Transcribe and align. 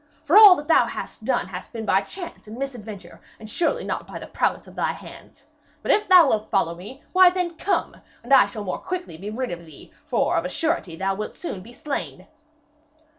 'For 0.23 0.35
all 0.35 0.55
that 0.55 0.67
thou 0.67 0.87
hast 0.87 1.25
done 1.25 1.45
has 1.49 1.67
been 1.67 1.85
by 1.85 2.01
chance 2.01 2.47
and 2.47 2.57
misadventure, 2.57 3.21
and 3.39 3.47
not 3.85 4.07
by 4.07 4.17
the 4.17 4.25
prowess 4.25 4.65
of 4.65 4.73
thy 4.73 4.93
hands. 4.93 5.45
But 5.83 5.91
if 5.91 6.07
thou 6.09 6.27
wilt 6.27 6.49
follow 6.49 6.73
me, 6.73 7.03
why, 7.13 7.29
then, 7.29 7.55
come, 7.55 7.97
and 8.23 8.33
I 8.33 8.47
shall 8.47 8.63
the 8.63 8.65
more 8.65 8.79
quickly 8.79 9.15
be 9.17 9.29
rid 9.29 9.51
of 9.51 9.63
thee, 9.63 9.93
for 10.07 10.37
of 10.37 10.43
a 10.43 10.49
surety 10.49 10.95
thou 10.95 11.13
wilt 11.13 11.35
soon 11.35 11.61
be 11.61 11.71
slain.' 11.71 12.25